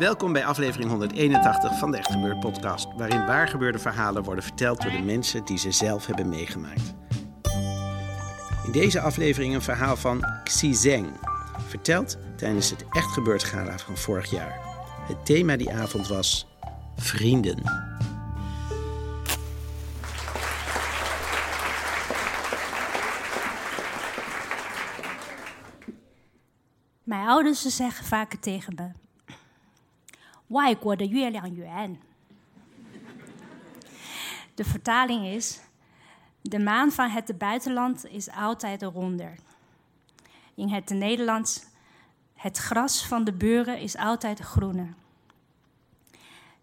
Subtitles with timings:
[0.00, 4.90] Welkom bij aflevering 181 van de Echt Gebeurd podcast, waarin waargebeurde verhalen worden verteld door
[4.90, 6.94] de mensen die ze zelf hebben meegemaakt.
[8.66, 11.06] In deze aflevering een verhaal van Xi Zeng,
[11.68, 14.60] verteld tijdens het Echt Gebeurd gala van vorig jaar.
[15.08, 16.46] Het thema die avond was
[16.96, 17.62] vrienden.
[27.02, 29.08] Mijn ouders ze zeggen vaker tegen me:
[30.49, 31.99] 外国的月亮圆.
[34.55, 35.59] De vertaling is:
[36.41, 39.35] De maan van het buitenland is altijd ronder.
[40.55, 41.65] In het Nederlands:
[42.33, 44.93] Het gras van de beuren is altijd groener.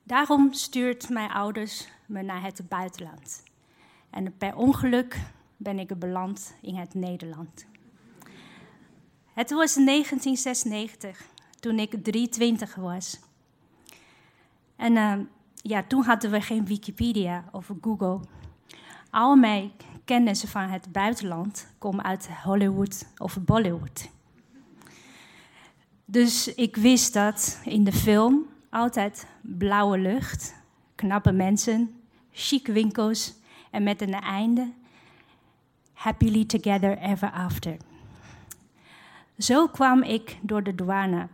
[0.02, 3.42] Daarom stuurt mijn ouders me naar het buitenland.
[4.10, 5.20] En per ongeluk
[5.56, 7.66] ben ik beland in het Nederland.
[9.34, 11.24] Het was 1996,
[11.60, 13.18] toen ik 23 was.
[14.78, 15.14] En eh,
[15.56, 18.20] ja, toen hadden we geen Wikipedia of Google.
[19.09, 19.72] Al mijn
[20.06, 24.09] kennis van het buitenland komt uit Hollywood of Bollywood.
[26.05, 30.55] Dus ik wist dat in de film altijd blauwe lucht,
[30.95, 32.02] knappe mensen,
[32.32, 33.36] chic winkels
[33.71, 34.71] en met een einde
[35.93, 37.77] happily together ever after.
[39.37, 41.27] Zo kwam ik door de douane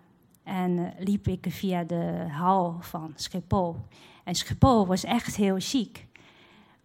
[0.44, 3.76] en eh, liep ik via de hal van Schiphol.
[4.24, 6.06] En Schiphol was echt heel chic.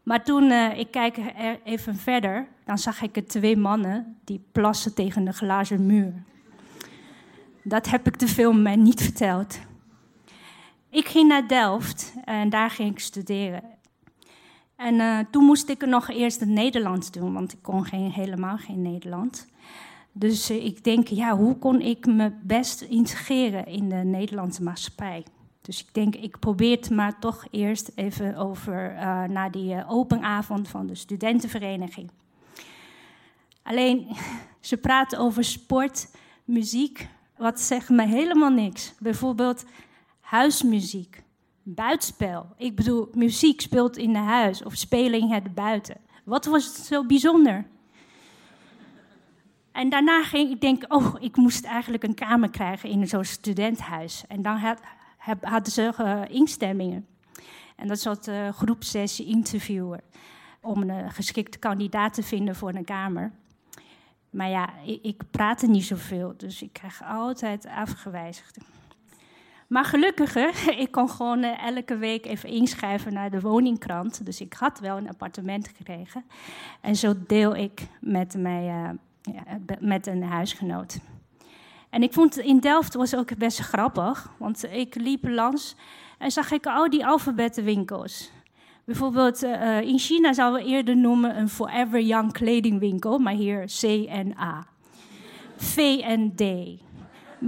[0.03, 4.95] Maar toen eh, ik kijk er even verder, dan zag ik twee mannen die plassen
[4.95, 6.13] tegen de glazen muur.
[7.63, 9.59] Dat heb ik de film mij niet verteld.
[10.91, 13.63] Ik ging naar Delft en daar ging ik studeren.
[14.77, 18.57] En eh, toen moest ik nog eerst het Nederlands doen, want ik kon geen, helemaal
[18.57, 19.47] geen Nederlands.
[20.13, 25.25] Dus eh, ik denk, ja, hoe kon ik me best integreren in de Nederlandse maatschappij?
[25.61, 29.91] Dus ik denk, ik probeer het maar toch eerst even over uh, naar die uh,
[29.93, 32.11] open avond van de studentenvereniging.
[33.63, 34.07] Alleen,
[34.61, 36.11] ze praten over sport,
[36.45, 38.95] muziek, wat zegt me helemaal niks.
[38.99, 39.65] Bijvoorbeeld
[40.21, 41.23] huismuziek,
[41.63, 42.47] buitenspel.
[42.57, 45.97] Ik bedoel, muziek speelt in de huis of spelen in het buiten.
[46.25, 47.67] Wat was het zo bijzonder?
[49.79, 54.25] En daarna ging ik denken, oh, ik moest eigenlijk een kamer krijgen in zo'n studenthuis.
[54.29, 54.81] En dan had,
[55.41, 57.07] hadden ze uh, instemmingen.
[57.77, 60.01] En dat is wat uh, groepsessie interviewen.
[60.61, 63.33] Om een uh, geschikte kandidaat te vinden voor een kamer.
[64.31, 68.59] Maar ja, ik, ik praatte niet zoveel, dus ik krijg altijd afgewijzigd.
[69.67, 70.37] Maar gelukkig,
[70.85, 74.25] ik kon gewoon elke week even inschrijven naar de woningkrant.
[74.25, 76.25] Dus ik had wel een appartement gekregen.
[76.81, 79.01] En zo deel ik met mijn
[79.81, 80.99] met een huisgenoot.
[81.91, 85.77] En ik vond in Delft was ook best grappig, want ik liep langs
[86.19, 88.31] en zag ik al die alfabettenwinkels.
[88.85, 93.83] Bijvoorbeeld uh, in China zouden we eerder noemen een Forever Young kledingwinkel, maar hier C
[94.09, 94.67] en A.
[95.57, 96.43] V en D.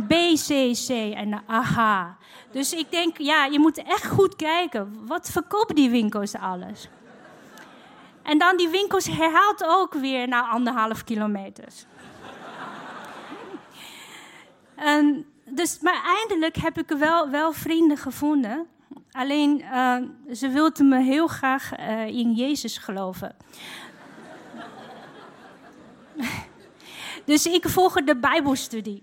[0.09, 2.07] B, C, C en AH.
[2.53, 5.07] Dus ik denk, ja, je moet echt goed kijken.
[5.07, 6.89] Wat verkopen die winkels alles?
[8.23, 11.87] En dan die winkels herhaalt ook weer na anderhalf kilometers.
[14.77, 18.67] en dus, maar eindelijk heb ik wel, wel vrienden gevonden.
[19.13, 19.97] Alleen, uh,
[20.33, 23.37] ze wilden me heel graag uh, in Jezus geloven.
[27.25, 29.03] dus ik volgde de Bijbelstudie.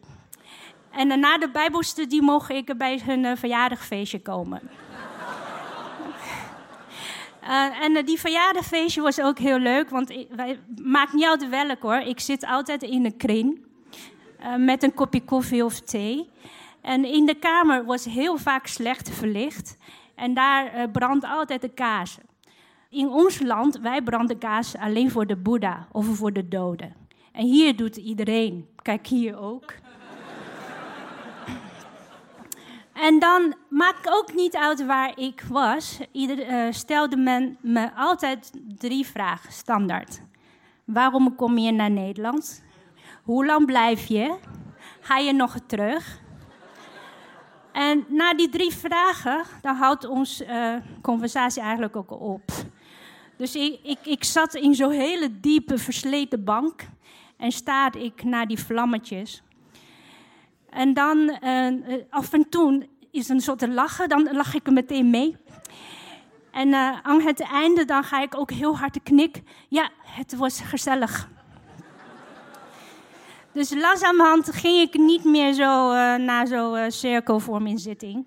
[0.91, 4.61] En na de Bijbelstudie mocht ik bij hun uh, verjaardagfeestje komen.
[7.47, 11.81] Uh, en uh, die verjaardagfeestje was ook heel leuk, want wij, maakt niet uit welk
[11.81, 11.99] hoor.
[11.99, 13.65] Ik zit altijd in een kring
[14.39, 16.29] uh, met een kopje koffie of thee.
[16.81, 19.77] En in de kamer was heel vaak slecht verlicht.
[20.15, 22.23] En daar brandt altijd de kaarsen.
[22.89, 26.95] In ons land, wij branden kaas alleen voor de Boeddha of voor de doden.
[27.31, 28.67] En hier doet iedereen.
[28.81, 29.73] Kijk hier ook.
[32.99, 35.99] En dan maakt ook niet uit waar ik was.
[36.11, 40.21] Ieder, uh, stelde men me altijd drie vragen, standaard.
[40.85, 42.63] Waarom kom je naar Nederland?
[43.23, 44.37] Hoe lang blijf je?
[44.99, 46.19] Ga je nog terug?
[47.71, 52.51] En na die drie vragen, dan houdt onze uh, conversatie eigenlijk ook op.
[53.37, 56.81] Dus ik, ik, ik zat in zo'n hele diepe, versleten bank
[57.37, 59.43] en staarde ik naar die vlammetjes.
[60.77, 65.09] En dan, uh, af en toe, is een soort lachen, dan lach ik er meteen
[65.09, 65.35] mee.
[66.51, 69.43] En uh, aan het einde dan ga ik ook heel hard knikken.
[69.67, 71.29] Ja, het was gezellig.
[73.51, 78.25] Dus langzamerhand ging ik niet meer zo uh, naar zo'n uh, cirkelvorming zitting.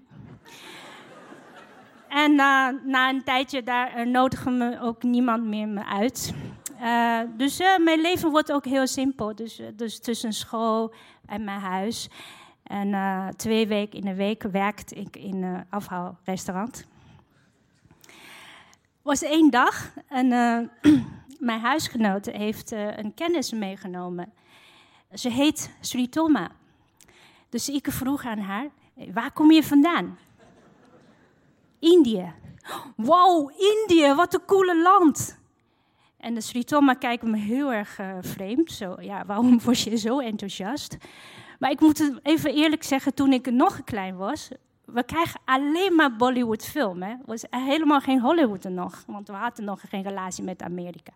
[2.08, 6.34] En na een tijdje daar nodigde me ook niemand meer me uit.
[7.36, 9.34] dus mijn leven wordt ook heel simpel.
[9.34, 10.94] Dus, dus tussen school
[11.26, 12.08] en mijn huis.
[12.70, 16.88] En twee weken in de week werkte ik in een afhaalrestaurant
[19.02, 20.58] was één dag en uh,
[21.48, 24.32] mijn huisgenote heeft een kennis meegenomen.
[25.14, 26.50] Ze heet Sritoma.
[27.48, 28.68] Dus ik vroeg aan haar,
[29.12, 30.18] waar kom je vandaan?
[31.78, 32.32] Indië.
[32.96, 35.38] Wow, Indië, wat een coole land.
[36.16, 38.72] En de Sritoma kijkt me heel erg vreemd.
[38.72, 40.96] Zo, ja, waarom was je zo enthousiast?
[41.60, 44.48] Maar ik moet even eerlijk zeggen, toen ik nog klein was,
[44.84, 47.02] we krijgen alleen maar Bollywood film.
[47.02, 47.14] Hè?
[47.26, 51.12] was helemaal geen Hollywood er nog, want we hadden nog geen relatie met Amerika.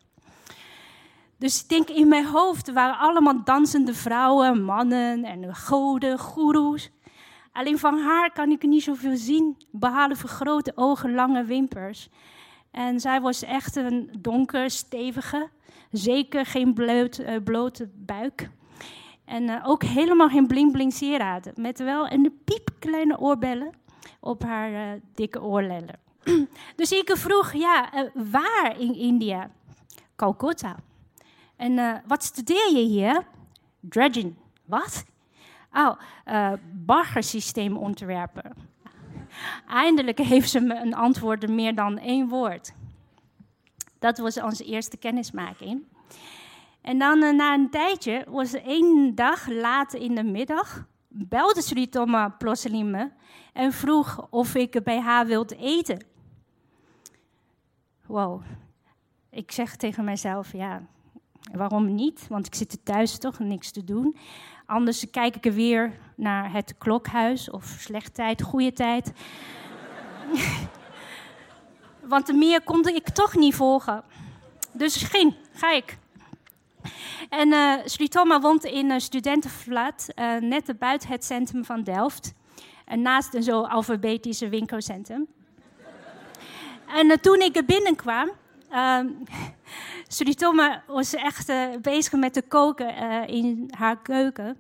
[1.37, 6.91] Dus ik denk in mijn hoofd waren allemaal dansende vrouwen, mannen en goden, goeroes.
[7.53, 12.09] Alleen van haar kan ik niet zoveel zien, behalve grote ogen, lange wimpers.
[12.71, 15.49] En zij was echt een donker, stevige,
[15.91, 18.51] zeker geen uh, blote buik.
[19.35, 21.53] En uh, ook helemaal geen bling-bling sieraden.
[21.57, 23.73] Met wel een piepkleine oorbellen
[24.21, 25.99] op haar uh, dikke oorlellen.
[26.77, 29.51] dus ik vroeg, ja, uh, waar in India?
[30.17, 30.77] Calcutta.
[31.57, 33.27] En wat studeer je hier?
[33.81, 34.35] Dredging.
[34.65, 35.05] Wat?
[35.73, 35.93] Oh,
[36.73, 38.53] baggersysteem ontwerpen.
[39.69, 42.73] Eindelijk heeft ze me een antwoord meer dan één woord.
[43.99, 45.85] Dat was onze eerste kennismaking.
[46.85, 51.89] En dan uh, na een tijdje, was één dag later in de middag, belde Sri
[51.89, 53.11] Toma plotseling me
[53.53, 56.05] en vroeg of ik bij haar wilde eten.
[58.07, 58.43] Wow.
[59.31, 60.83] Ik zeg tegen mezelf, ja,
[61.53, 62.27] waarom niet?
[62.29, 64.17] Want ik zit thuis toch, niks te doen.
[64.67, 69.13] Anders kijk ik er weer naar het klokhuis of slecht tijd, goede tijd.
[72.09, 74.05] Want meer kon ik toch niet volgen.
[74.73, 76.03] Dus ging, ga ik.
[77.41, 82.35] En uh, Sri Thoma woont in een studentenflat, uh, net buiten het centrum van Delft.
[82.85, 85.27] En naast een zo alfabetische winkelcentrum.
[86.99, 88.31] en uh, toen ik er binnenkwam,
[90.09, 92.97] Sri Thoma was echt bezig met te koken
[93.29, 94.59] in haar keuken.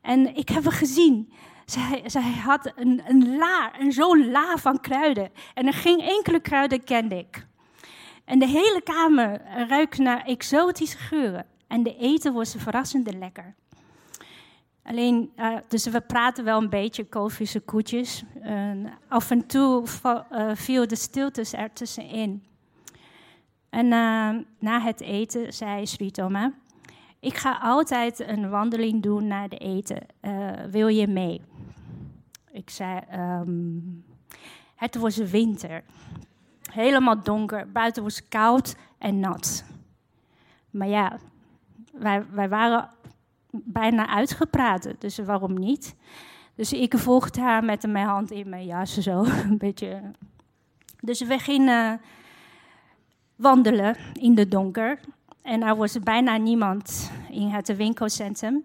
[0.00, 1.32] En ik heb haar gezien.
[1.64, 5.30] Zij, zij had een, een la, een zo'n la van kruiden.
[5.54, 7.46] En er geen enkele kruiden kende ik.
[8.24, 11.46] En de hele kamer ruikt naar exotische geuren.
[11.66, 13.54] En de eten was verrassend lekker.
[14.82, 18.24] Alleen, uh, dus we praten wel een beetje kofische koetjes.
[18.44, 18.70] Uh,
[19.08, 22.44] af en toe uh, viel de stiltes ertussenin.
[23.68, 23.88] En
[24.58, 26.52] na het eten zei Sritoma...
[27.20, 30.06] Ik ga altijd een wandeling doen naar de eten.
[30.70, 31.40] wil je mee?
[32.52, 33.00] Ik zei...
[33.14, 34.04] Um,
[34.76, 35.84] het was winter.
[36.72, 37.72] Helemaal donker.
[37.72, 39.64] Buiten was koud en nat.
[40.70, 41.18] Maar ja,
[41.98, 42.90] wij, wij waren
[43.50, 45.94] bijna uitgepraat, dus waarom niet?
[46.54, 50.00] Dus ik volgde haar met mijn hand in mijn jas, zo een beetje.
[51.00, 52.00] Dus we gingen
[53.36, 55.00] wandelen in de donker.
[55.42, 58.64] En er was bijna niemand in het winkelcentrum.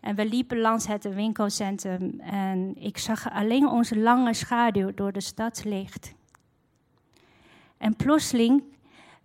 [0.00, 5.20] En we liepen langs het winkelcentrum en ik zag alleen onze lange schaduw door de
[5.20, 6.14] stadslicht.
[7.78, 8.62] En plotseling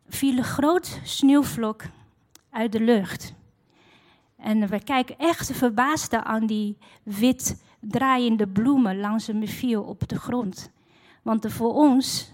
[0.07, 1.83] viel een groot sneeuwvlok
[2.49, 3.33] uit de lucht.
[4.39, 10.19] En we kijken echt verbaasd aan die wit draaiende bloemen langs een viel op de
[10.19, 10.71] grond.
[11.21, 12.31] Want voor ons,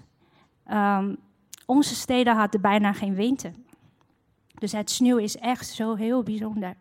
[0.71, 1.17] um,
[1.65, 3.51] onze steden hadden bijna geen winter.
[4.59, 6.75] Dus het sneeuw is echt zo heel bijzonder.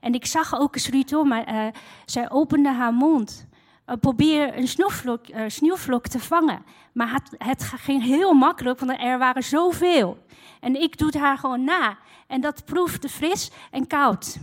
[0.00, 1.66] En ik zag ook Srito, maar uh,
[2.04, 3.46] zij opende haar mond
[3.86, 6.64] uh, probeer een sneeuwvlok, uh, sneeuwvlok te vangen.
[6.92, 10.18] Maar het, het, ging heel makkelijk, want er waren zoveel.
[10.60, 11.98] En ik doe haar gewoon na.
[12.26, 14.38] En dat proefde fris en koud.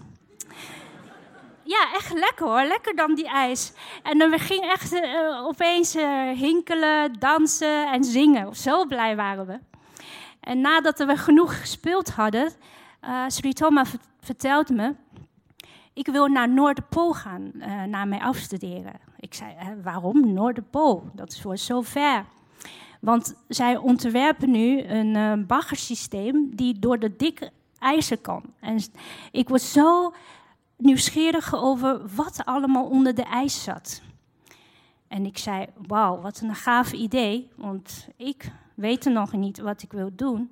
[1.65, 2.63] Ja, echt lekker hoor.
[2.63, 3.73] Lekker dan die ijs.
[4.03, 5.93] En dan ging echt uh, opeens
[6.33, 8.55] hinkelen, dansen en zingen.
[8.55, 9.59] Zo blij waren we.
[10.39, 12.51] En nadat we genoeg gespeeld hadden,
[13.03, 13.83] uh, Sri Thoma
[14.19, 14.95] vertelt me
[15.93, 17.51] ik wil naar Noorderpool gaan,
[17.87, 18.93] naar mij afstuderen.
[19.19, 21.09] Ik zei, waarom Noorderpool?
[21.13, 22.25] Dat is voor zo ver.
[23.01, 28.43] Want zij ontwerpen nu een baggersysteem die door de dikke ijzer kan.
[28.59, 28.79] En
[29.31, 30.13] ik was zo
[30.77, 34.01] nieuwsgierig over wat allemaal onder de ijs zat.
[35.07, 37.49] En ik zei, wauw, wat een gaaf idee.
[37.55, 40.51] Want ik weet nog niet wat ik wil doen.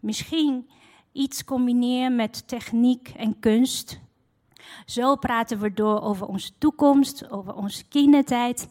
[0.00, 0.68] Misschien
[1.12, 4.02] iets combineren met techniek en kunst
[4.86, 8.68] zo praten we door over onze toekomst, over onze kindertijd.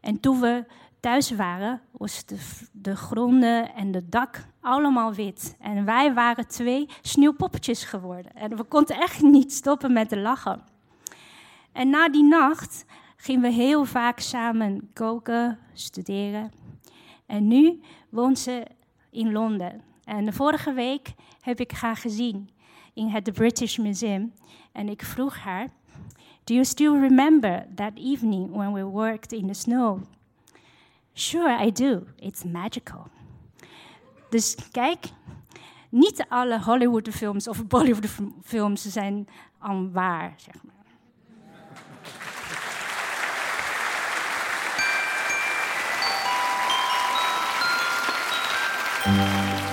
[0.00, 0.64] En toen we
[1.00, 2.38] thuis waren, was de,
[2.72, 5.56] de gronden en de dak allemaal wit.
[5.60, 8.34] En wij waren twee sneeuwpoppetjes geworden.
[8.34, 10.62] En we konden echt niet stoppen met te lachen.
[11.72, 12.84] En na die nacht
[13.16, 16.52] gingen we heel vaak samen koken, studeren.
[17.26, 18.66] En nu woont ze
[19.10, 19.82] in Londen.
[20.04, 22.50] En vorige week heb ik haar gezien
[22.94, 24.32] in het British Museum.
[24.72, 25.68] En ik vroeg haar,
[26.44, 30.02] do you still remember that evening when we worked in the snow?
[31.12, 32.02] Sure, I do.
[32.16, 33.13] It's magical.
[34.34, 35.04] Dus kijk,
[35.88, 40.72] niet alle Hollywood-films of Bollywood-films zijn al waar, zeg maar.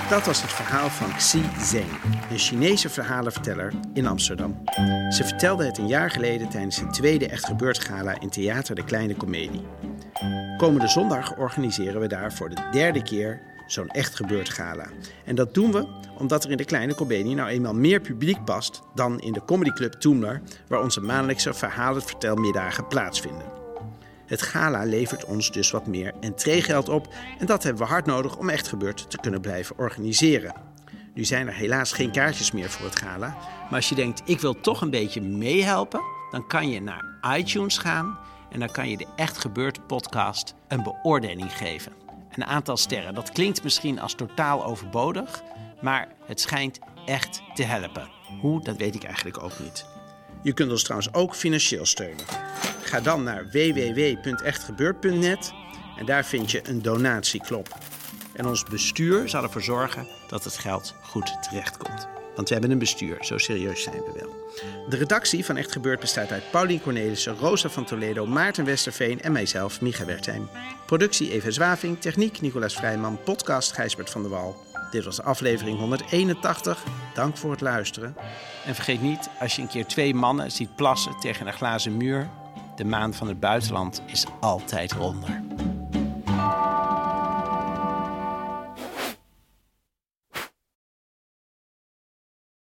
[0.08, 1.90] Dat was het verhaal van Xi Zeng,
[2.30, 4.62] een Chinese verhalenverteller in Amsterdam.
[5.08, 8.84] Ze vertelde het een jaar geleden tijdens het tweede Echt Gebeurd Gala in Theater de
[8.84, 9.66] Kleine Comedie.
[10.56, 14.86] Komende zondag organiseren we daar voor de derde keer zo'n Echt Gebeurd Gala.
[15.24, 15.86] En dat doen we
[16.18, 19.92] omdat er in de Kleine Comedie nou eenmaal meer publiek past dan in de comedyclub
[19.92, 23.60] Toemler, waar onze maandelijkse verhalenvertelmiddagen plaatsvinden.
[24.26, 28.36] Het gala levert ons dus wat meer entreegeld op en dat hebben we hard nodig
[28.36, 30.54] om Echt Gebeurd te kunnen blijven organiseren.
[31.14, 34.40] Nu zijn er helaas geen kaartjes meer voor het gala, maar als je denkt ik
[34.40, 36.00] wil toch een beetje meehelpen,
[36.30, 37.04] dan kan je naar
[37.36, 38.18] iTunes gaan
[38.50, 42.01] en dan kan je de Echt Gebeurd podcast een beoordeling geven.
[42.34, 45.42] Een aantal sterren, dat klinkt misschien als totaal overbodig,
[45.80, 48.08] maar het schijnt echt te helpen.
[48.40, 49.86] Hoe, dat weet ik eigenlijk ook niet.
[50.42, 52.24] Je kunt ons trouwens ook financieel steunen.
[52.82, 55.52] Ga dan naar www.echtgebeurd.net
[55.96, 57.78] en daar vind je een donatieklop.
[58.32, 62.21] En ons bestuur zal ervoor zorgen dat het geld goed terechtkomt.
[62.34, 64.30] Want we hebben een bestuur, zo serieus zijn we wel.
[64.88, 69.32] De redactie van Echt Gebeurd bestaat uit Paulien Cornelissen, Rosa van Toledo, Maarten Westerveen en
[69.32, 70.48] mijzelf, Micha Wertheim.
[70.86, 74.56] Productie Eva Zwaving, techniek Nicolas Vrijman, podcast Gijsbert van der Wal.
[74.90, 76.84] Dit was aflevering 181.
[77.14, 78.16] Dank voor het luisteren.
[78.66, 82.28] En vergeet niet, als je een keer twee mannen ziet plassen tegen een glazen muur,
[82.76, 85.42] de maan van het buitenland is altijd ronder.